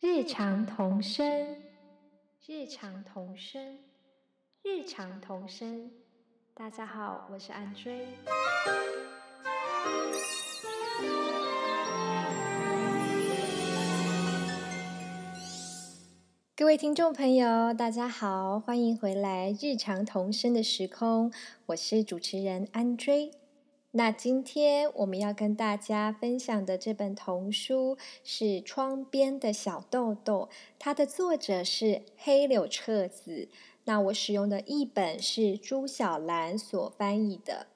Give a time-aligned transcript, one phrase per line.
[0.00, 1.56] 日常童声，
[2.46, 3.78] 日常童声，
[4.62, 5.90] 日常童声。
[6.54, 8.06] 大家好，我是安追。
[16.54, 21.32] 各位听众朋友，大家好，欢迎回来《日常童声》的时空，
[21.66, 23.32] 我是主持人安追。
[23.92, 33.48] 那今天我们要跟大家分享的这本童书是《窗边的小豆豆》，它的作者是黑柳彻子。
[33.84, 37.68] 那我使用的译本是朱小兰所翻译的。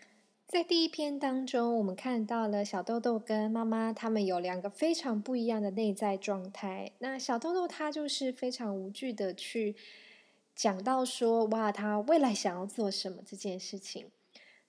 [0.47, 6.93] 在第一篇当中，我们看到了小豆豆跟妈妈他们有两个非常不一样的内在状态。
[6.99, 9.75] 那小豆豆他就是非常无惧的去
[10.55, 14.11] 讲到说，哇，他未来想要做什么这件事情。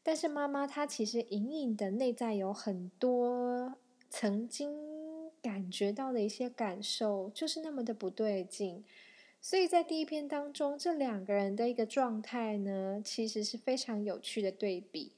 [0.03, 3.75] 但是妈妈她其实隐隐的内在有很多
[4.09, 4.71] 曾经
[5.41, 8.83] 感觉到的一些感受，就是那么的不对劲。
[9.41, 15.13] 所以在第一篇当中，这两个人的一个状态呢，其实是非常有趣的对比。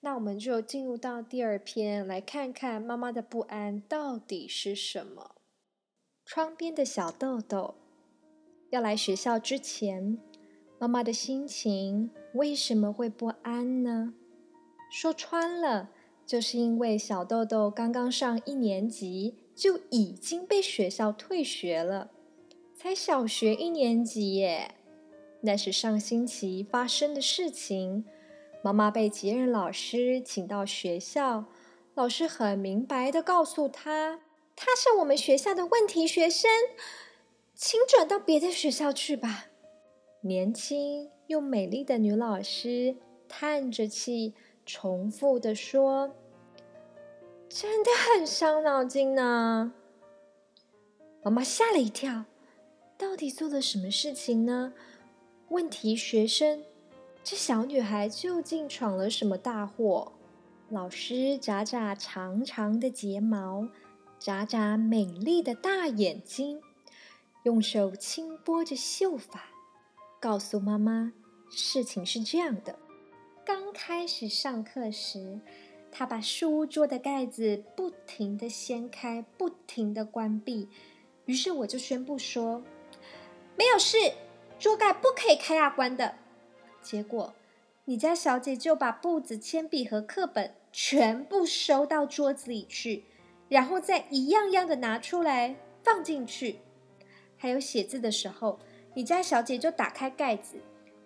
[0.00, 5.36] 那我们就进入到第二篇，来看看妈妈的不安到底是什么。
[6.24, 7.74] 窗边的小豆豆
[8.70, 10.18] 要来学校之前，
[10.78, 14.14] 妈妈的心情为什么会不安呢？
[14.90, 15.90] 说穿了，
[16.26, 22.10] 就是因为小豆豆刚刚上一年级就已经被学校退学了，
[22.74, 24.74] 才小学一年级耶。
[25.42, 28.04] 那是上星期发生的事情。
[28.60, 31.44] 妈妈被杰任老师请到学校，
[31.94, 34.20] 老师很明白的告诉他，
[34.56, 36.50] 他是我们学校的问题学生，
[37.54, 39.46] 请转到别的学校去吧。
[40.22, 42.96] 年轻又美丽的女老师
[43.28, 44.34] 叹着气。
[44.68, 46.14] 重复的说
[47.48, 49.72] ：“真的很伤脑筋呢。”
[51.24, 52.26] 妈妈吓了一跳，
[52.98, 54.74] 到底做了什么事情呢？
[55.48, 56.62] 问题学生，
[57.24, 60.12] 这小女孩究竟闯了什么大祸？
[60.68, 63.66] 老师眨眨长长的睫毛，
[64.18, 66.60] 眨眨美丽的大眼睛，
[67.44, 69.44] 用手轻拨着秀发，
[70.20, 71.14] 告诉妈妈
[71.48, 72.78] ：“事情是这样的。”
[73.48, 75.40] 刚开始上课时，
[75.90, 80.68] 他把书桌的盖子不停的掀开，不停的关闭。
[81.24, 82.62] 于是我就宣布说
[83.56, 83.96] ：“没有事，
[84.58, 86.16] 桌盖不可以开啊关的。”
[86.82, 87.34] 结果，
[87.86, 93.04] 你家小姐就把簿子、铅笔和课本全部收到桌子里去，
[93.48, 96.58] 然后再一样样的拿出来放进去。
[97.38, 98.58] 还有写字的时候，
[98.92, 100.56] 你家小姐就打开盖子。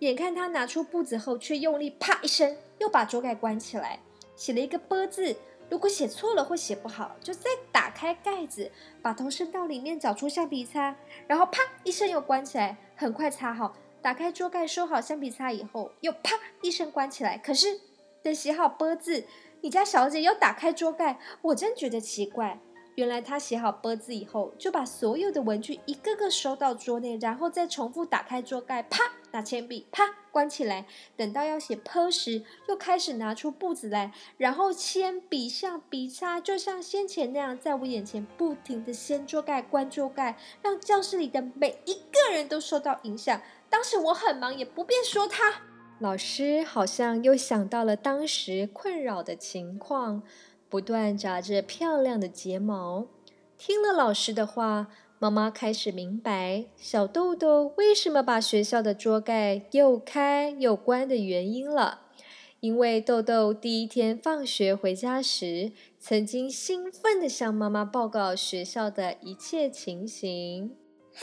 [0.02, 4.00] 眼看他拿出布子后，却用力啪一声，又把桌盖关起来，
[4.34, 5.36] 写了一个“波”字。
[5.70, 8.68] 如果写错了或写不好，就再打开盖子，
[9.00, 10.96] 把头伸到里面找出橡皮擦，
[11.28, 13.76] 然后啪一声又关起来，很快擦好。
[14.02, 17.38] 打开桌盖，收好橡皮擦以后，又啪一声关起来。
[17.38, 17.80] 可是
[18.24, 19.24] 等写好“波”字，
[19.60, 22.58] 你家小姐又打开桌盖，我真觉得奇怪。
[22.96, 30.86] 原来她写好“波”字以后，就把所有的文具一个个收到桌内，然后再重复打开桌盖，啪拿铅笔，啪关起来。
[31.16, 43.42] 等到要写“坡”时，又开始拿出簿子来，然后铅笔、橡笔擦，就像先前那样，在我眼前不停的掀桌盖、关桌盖，让教室里的每一个人都受到影响。
[43.68, 45.62] 当时我很忙，也不便说他。
[45.98, 50.22] 老师好像又想到了当时困扰的情况。
[50.68, 53.06] 不断眨着漂亮的睫毛，
[53.58, 54.86] 听了老师的话，
[55.22, 62.08] 妈妈开始明白小豆豆为什么把学校的桌盖又开又关的原因了。
[62.58, 70.76] 因为豆豆第一天放学回家时，曾经兴奋地向妈妈报告学校的一切情形。
[71.14, 71.20] 哈，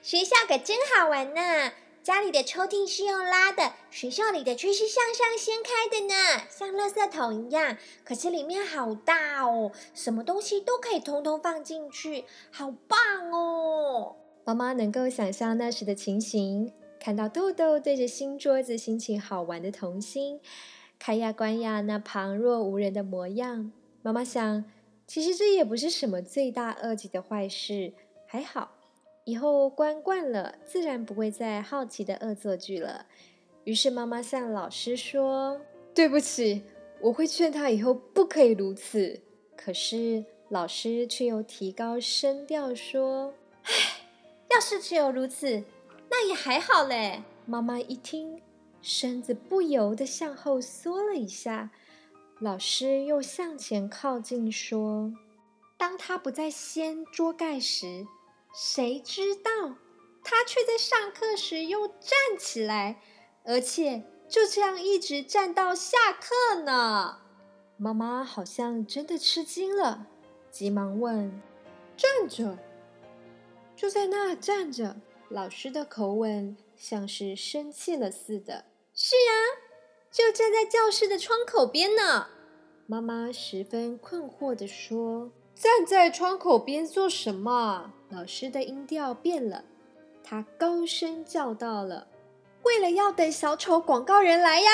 [0.00, 1.72] 学校可真好玩呢！
[2.02, 7.78] 家里的抽屉是用拉的，学校里的却是向上掀开的呢，像垃圾桶一样。
[8.04, 12.98] 可是里面好大哦，什么东西都可以通通放进去，好棒
[13.30, 14.16] 哦！
[14.44, 20.40] 妈妈能够想象那时的情形，看到豆豆对着新桌子心情好玩的童心，
[20.98, 23.70] 开呀关呀那旁若无人的模样。
[24.02, 24.64] 妈妈想，
[25.06, 27.92] 其实这也不是什么罪大恶极的坏事，
[28.26, 28.72] 还好。
[29.24, 33.06] 以后关惯了，自然不会再好奇的恶作剧了。
[33.64, 35.60] 于是妈妈向老师说
[35.94, 36.64] ：“对不起，
[37.00, 39.20] 我会劝他以后不可以如此。”
[39.56, 43.32] 可是老师却又提高声调说
[43.62, 43.72] ：“唉，
[44.50, 45.62] 要是只有如此，
[46.10, 48.42] 那也还好嘞。”妈妈一听，
[48.80, 51.70] 身子不由得向后缩了一下。
[52.40, 55.12] 老师又向前靠近说
[55.78, 58.04] ：“当他不再掀桌盖时。”
[58.54, 59.76] 谁知道
[60.22, 63.00] 他却在上课时又站起来，
[63.44, 67.18] 而且就这样一直站到下课呢。
[67.76, 70.06] 妈妈好像真的吃惊了，
[70.50, 71.42] 急忙问
[71.96, 72.58] ：“站着？
[73.74, 74.96] 就在那站着？”
[75.30, 78.66] 老师的口吻像是生气了似的。
[78.94, 79.32] “是啊，
[80.10, 82.28] 就站在教室的窗口边呢。”
[82.86, 89.64] 妈妈十分困惑的说：“站在窗口边做什么？”老师的音调变了，
[90.22, 92.08] 他高声叫道了
[92.64, 94.70] ：“为了要等小丑广告人来呀！”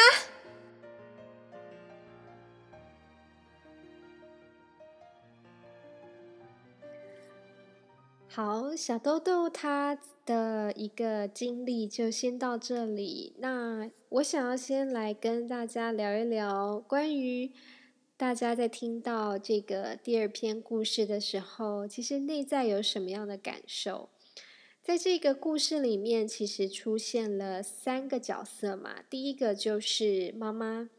[8.30, 13.34] 好，小豆豆他的一个经历就先到这里。
[13.38, 17.50] 那我想要先来跟大家聊一聊，关于
[18.18, 24.08] 大家在听到这个第二篇故事的时候，其实内在有什么样的感受？
[24.82, 29.04] 在这个故事里面，其实出现了三个角色嘛。
[29.08, 30.90] 第一个就是妈妈，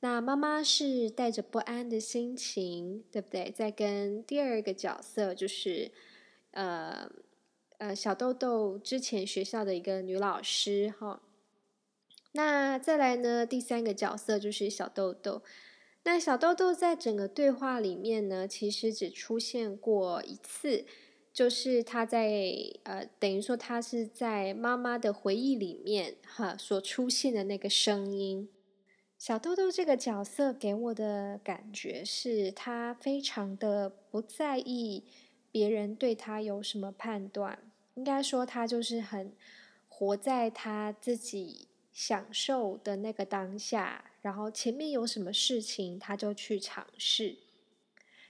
[0.00, 3.50] 那妈妈是带着不安的心情，对不对？
[3.50, 5.92] 在跟第二个角色就是。
[6.52, 7.10] 呃
[7.76, 11.20] 呃，小豆豆之前学校的一个女老师哈，
[12.32, 15.42] 那再来呢，第三个角色就是小豆豆。
[16.06, 20.84] 那小豆豆在整个对话里面呢，其实只出现过一次，
[21.32, 22.54] 就是他在
[22.84, 28.48] 呃，等于说他是在妈妈的回忆里面哈所出现的那个声音。
[29.18, 35.02] 小豆豆这个角色给我的感觉是，他非常的不在意。
[35.50, 37.58] 别人对他有什么判断？
[37.94, 39.32] 应该说，他就是很
[39.88, 47.36] 活在他自己享受的那个当下，然后前面有什么事情，他就去尝试，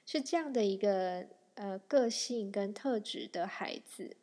[0.05, 4.15] 是这样的一个呃个性跟特质的孩子。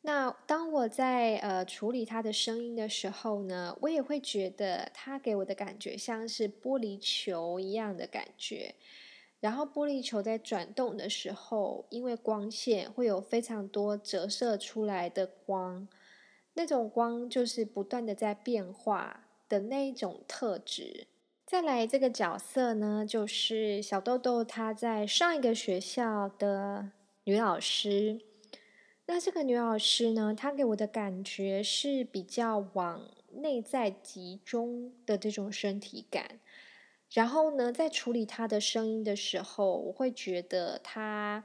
[0.00, 8.76] 那当我在呃处理他的声音的时候呢，我也会觉得他给我的感觉像是玻璃球一样的感觉。
[9.40, 15.86] 然后玻璃球在转动的时候，因为光线会有非常多折射出来的光，
[16.54, 21.08] 那种光就是不断的在变化的那一种特质。
[21.44, 26.92] 再来这个角色呢，就是小豆豆她在上一个学校的
[27.24, 28.20] 女老师。
[29.06, 36.38] 那这个女老师呢，她给我的感觉是比较往内在集中的这种身体感。
[37.12, 41.42] 然后呢，在处理她的声音的时候，我会觉得她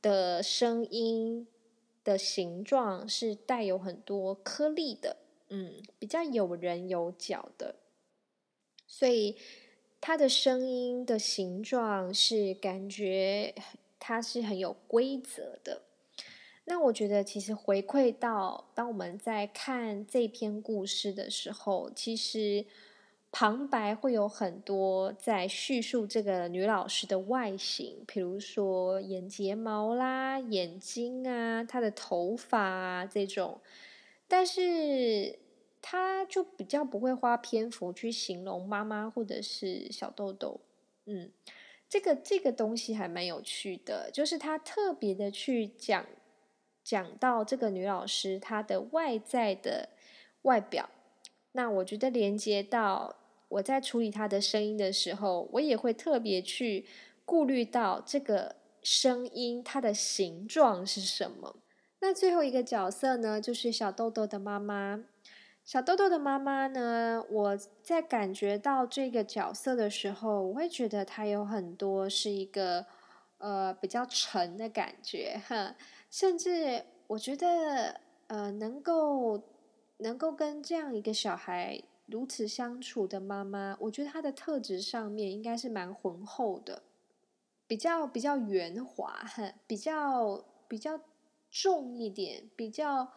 [0.00, 1.46] 的声音
[2.02, 5.18] 的形状是带有很多颗粒的，
[5.54, 7.76] 嗯，比较有人有角的，
[8.88, 9.36] 所以
[10.00, 13.54] 他的声音的形状是感觉
[14.00, 15.82] 它是很有规则的。
[16.64, 22.66] 那我觉得，其实回馈到当我们在看这篇故事的时候，其实。
[23.36, 33.60] 旁白会有很多在叙述这个女老师的外形，比如说眼睫毛啦、眼睛啊、她的头发啊这种，
[34.28, 35.36] 但是
[35.86, 40.62] 他就比较不会花篇幅去形容妈妈或者是小豆豆。
[41.04, 41.30] 嗯，
[41.86, 46.06] 这个这个东西还蛮有趣的，就是他特别的去讲
[46.82, 49.90] 讲到这个女老师她的外在的
[50.42, 50.88] 外表，
[51.52, 53.16] 那我觉得连接到。
[53.48, 56.86] 我在处理她的声音的时候，我也会特别去
[57.24, 61.54] 顾虑到这个声音它的形状是什么。
[62.00, 65.04] 那最后一个角色呢，就是小豆豆的妈妈。
[65.64, 72.84] 小豆豆的妈妈呢，我在感觉到这个角色的时候，我会觉得她有很多是一个
[73.38, 75.74] 呃比较沉的感觉，哈，
[76.10, 79.42] 甚至我觉得呃能够
[79.96, 81.82] 能够跟这样一个小孩。
[82.06, 86.82] 如此相处的妈妈，我觉得她的特质上面应该是蛮浑厚的，
[87.66, 89.24] 比较比较圆滑，
[89.66, 91.00] 比较比较
[91.50, 93.10] 重一点，比较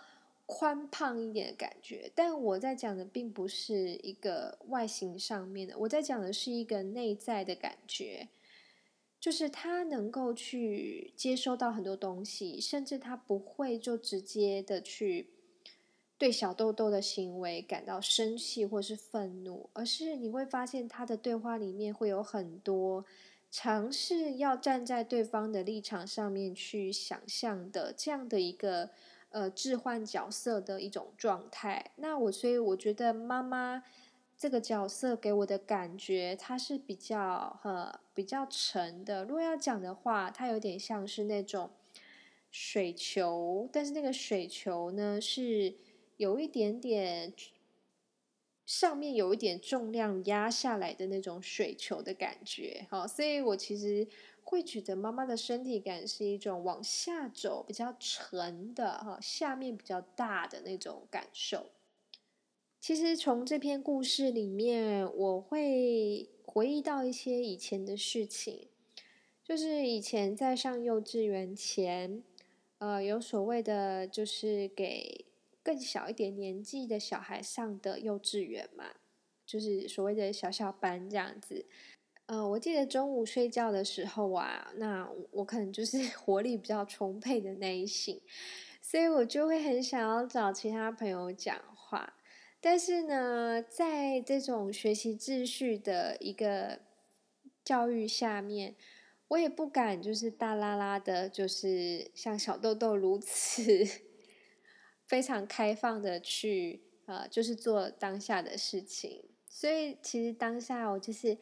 [0.47, 2.11] 宽胖一点的感觉。
[2.15, 8.29] 但我在讲的并不是一个外形上面的，我在讲的是一个内在的感觉，
[9.19, 15.29] 就是他能够去接收到很多东西，甚至他不会就直接的去。
[16.19, 23.05] 对小豆豆的行为感到生气或是愤怒，而是你会发现他的对话里面会有很多
[23.51, 28.89] 尝试要站在对方的立场上面去想象的这样的一个
[29.37, 31.91] 呃置换角色的一种状态。
[31.97, 33.83] 那我所以我觉得妈妈
[34.35, 39.23] 这个角色给我的感觉，它是比较呃比较沉的。
[39.25, 41.69] 如果要讲的话，它有点像是那种
[42.49, 45.75] 水球，但是那个水球呢是
[46.17, 47.31] 有一点点
[48.65, 54.07] 上面有一点重量压下来的那种水球的感觉，好，所以我其实
[54.49, 61.71] 会觉得妈妈的身体感是一种往下走比较沉的哈，下面比较大的那种感受。
[62.79, 68.69] 其实从这篇故事里面，我会回忆到一些以前的事情，
[69.43, 72.23] 就是以前在上幼稚园前，
[72.77, 75.25] 呃，有所谓的，就是给
[75.61, 78.85] 更小一点年纪的小孩上的幼稚园嘛，
[79.45, 81.65] 就是所谓的小小班这样子。
[82.27, 88.21] 呃，我记得中午睡觉的时候啊，那我可能就是 活力比较充沛的那一型，
[88.81, 92.15] 所以我就会很想要找其他朋友讲话。
[92.59, 96.79] 但是呢，在这种学习秩序的一个
[97.63, 98.75] 教育下面，
[99.29, 103.85] 我也不敢就是大拉拉的，就是像小豆豆如此
[105.07, 109.23] 非常开放的去呃，就是做当下的事情。
[109.47, 111.37] 所以其实当下我就是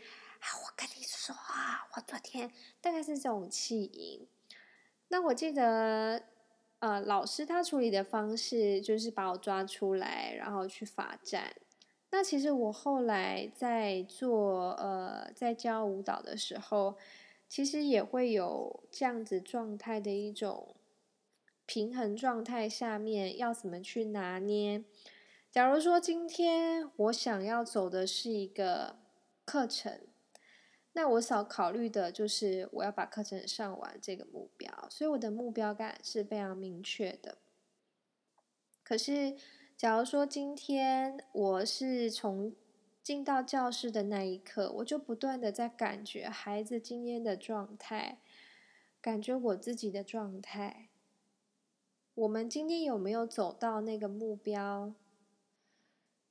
[0.64, 4.28] 我跟你说啊，我昨天大概是这种气音。
[5.08, 6.24] 那我记得。
[6.80, 11.56] 呃，老师他处理的方式就是把我抓出来，然后去罚站。
[12.12, 16.96] 那其实我后来在做呃，在教舞蹈的时候，
[17.48, 20.75] 其实也会有这样子状态的一种
[21.66, 24.84] 平衡状态下面要怎么去拿捏。
[25.50, 28.98] 假如说今天我想要走的是一个
[29.46, 30.02] 课程。
[30.98, 37.38] 那我所考虑的就是我要把课程上完这个目标，所以我的目标感是非常明确的。
[38.82, 39.36] 可是，
[39.75, 42.56] 假如说今天我是从
[43.04, 48.20] 进到教室的那一刻，我就不断的在感觉孩子今天的状态，
[49.02, 50.88] 感觉我自己的状态，
[52.14, 54.94] 我们今天有没有走到那个目标？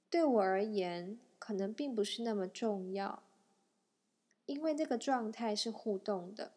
[0.09, 3.23] 对我而言，可能并不是那么重要。
[4.47, 6.53] 因为这个状态是互动的，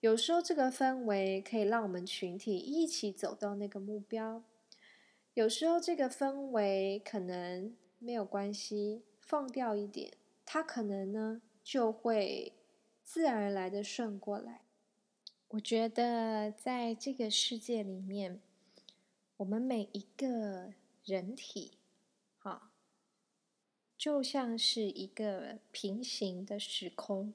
[0.00, 4.42] 有时候这个氛围可以让我们群体一起走到那个目标；
[5.34, 10.12] 有时候这个氛围可能没有关系，放掉一点，
[10.44, 12.52] 它可能呢就会
[13.02, 14.62] 自然而然的顺过来。
[15.48, 18.40] 我觉得在这个世界里面，
[19.36, 20.72] 我们每一个
[21.04, 21.78] 人体，
[23.98, 27.32] 就像是一个平行的时空，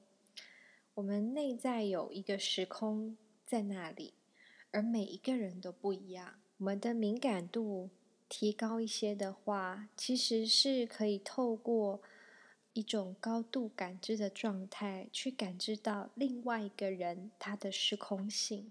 [0.94, 4.14] 我们内在有一个时空在那里，
[4.70, 6.34] 而每一个人都不一样。
[6.58, 7.90] 我们的敏感度
[8.28, 12.00] 提高一些的话，其实是可以透过
[12.74, 18.70] 一种高度感知的状态，去感知到另外一个人他的时空性。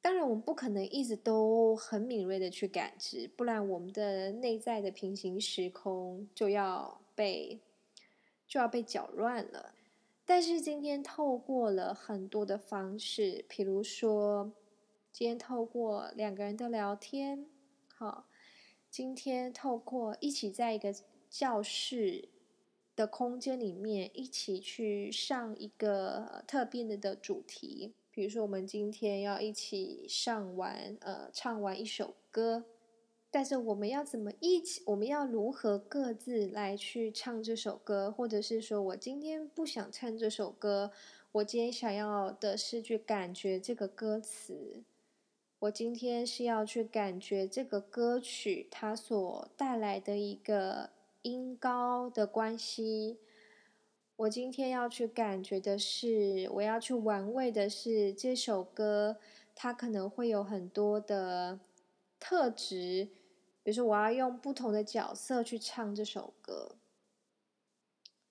[0.00, 6.98] 当然，我们不可能一直都很敏锐的去感知，不然我们的内在的平行时空就要。
[7.20, 7.60] 被
[8.48, 9.74] 就要被搅乱了，
[10.24, 14.50] 但是今天透过了很多的方式，比如说
[15.12, 17.44] 今天透过两个人的聊天，
[17.94, 18.24] 好，
[18.88, 20.94] 今天透过一起在一个
[21.28, 22.30] 教室
[22.96, 32.64] 的空间里面一起去上一个特别的主题，比如说我们今天要一起上完呃唱完一首歌。
[33.32, 34.82] 但是我们要怎么一起？
[34.86, 38.10] 我们要如何各自来去唱这首歌？
[38.10, 40.90] 或者是说我今天不想唱这首歌，
[41.30, 44.82] 我今天想要的是去感觉这个歌词。
[45.60, 50.90] 我今天是要去感觉这个歌曲它所带来的一个
[51.22, 53.18] 音高的关系。
[54.16, 59.18] 我今天要去感觉的是，我要去玩味的是这首歌，
[59.54, 61.60] 它可能会有很多的
[62.18, 63.08] 特质。
[63.62, 66.76] 比如说，我要用不同的角色去唱这首歌。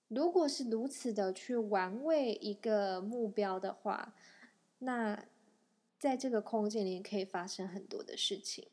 [0.08, 4.16] 如果是如此的去玩味一个目标的话，
[4.80, 5.26] 那
[6.00, 8.70] 在这个空间里可以发生很多的事情。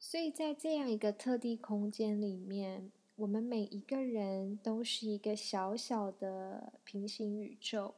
[0.00, 7.94] 所以在这样一个特地空间里面，我们每一个人都是一个小小的平行宇宙。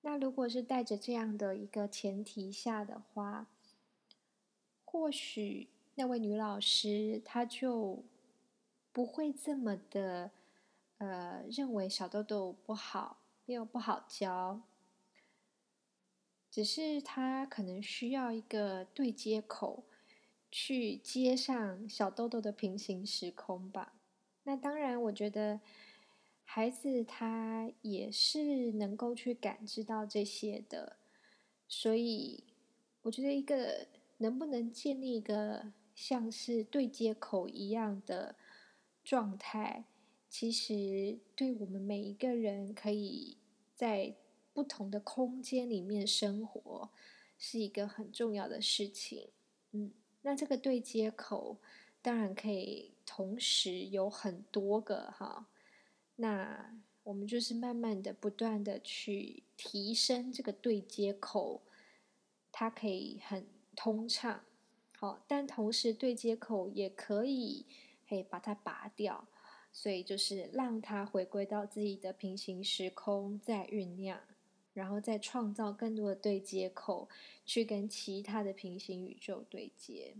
[0.00, 3.46] 那如果是带着这样的一个前提下的话，
[4.84, 5.68] 或许。
[5.94, 8.02] 那位女老师，她就
[8.92, 10.30] 不会这么的，
[10.98, 14.62] 呃，认为小豆豆不好，又不好教，
[16.50, 19.84] 只是她可能需要一个对接口，
[20.50, 23.94] 去接上小豆豆的平行时空吧。
[24.44, 25.60] 那当然，我觉得
[26.44, 30.96] 孩子他也是能够去感知到这些的，
[31.68, 32.44] 所以。
[33.04, 35.72] 我觉得一个能不能建立一个
[36.02, 38.34] 像是对接口一样的
[39.04, 39.84] 状态，
[40.28, 43.36] 其实对我们每一个人可以
[43.72, 44.16] 在
[44.52, 46.90] 不同的空间里面生活，
[47.38, 49.28] 是一个很重要的事情。
[49.70, 49.92] 嗯，
[50.22, 51.58] 那这个对接口
[52.02, 55.46] 当然可以同时有很多个哈，
[56.16, 61.62] 那我们就是慢慢的、不断的去提升这个对接口。
[62.50, 64.44] 它可以很通畅，
[65.02, 67.66] 好，但同时对接口也可以，
[68.06, 69.26] 嘿把它拔掉，
[69.72, 74.20] 所以就是让它回归到自己的平行时空，再酝酿，
[74.72, 77.08] 然后再创造更多的对接口，
[77.44, 80.14] 去跟其他的平行宇宙对接。